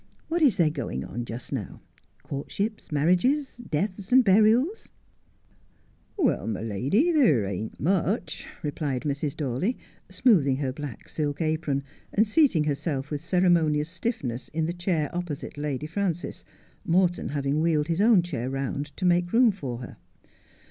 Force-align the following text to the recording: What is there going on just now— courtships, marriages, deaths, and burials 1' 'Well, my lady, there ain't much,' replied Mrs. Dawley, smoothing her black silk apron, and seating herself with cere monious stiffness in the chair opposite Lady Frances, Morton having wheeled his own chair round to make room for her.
What 0.29 0.41
is 0.41 0.57
there 0.57 0.71
going 0.71 1.05
on 1.05 1.25
just 1.25 1.51
now— 1.53 1.79
courtships, 2.23 2.91
marriages, 2.91 3.57
deaths, 3.57 4.11
and 4.11 4.23
burials 4.23 4.89
1' 6.15 6.25
'Well, 6.25 6.47
my 6.47 6.61
lady, 6.61 7.11
there 7.11 7.45
ain't 7.45 7.79
much,' 7.79 8.47
replied 8.63 9.03
Mrs. 9.03 9.37
Dawley, 9.37 9.77
smoothing 10.09 10.55
her 10.55 10.73
black 10.73 11.07
silk 11.07 11.39
apron, 11.39 11.83
and 12.11 12.27
seating 12.27 12.63
herself 12.63 13.11
with 13.11 13.21
cere 13.21 13.41
monious 13.47 13.89
stiffness 13.89 14.47
in 14.47 14.65
the 14.65 14.73
chair 14.73 15.15
opposite 15.15 15.55
Lady 15.55 15.85
Frances, 15.85 16.43
Morton 16.83 17.29
having 17.29 17.61
wheeled 17.61 17.87
his 17.87 18.01
own 18.01 18.23
chair 18.23 18.49
round 18.49 18.87
to 18.97 19.05
make 19.05 19.31
room 19.31 19.51
for 19.51 19.81
her. 19.81 19.97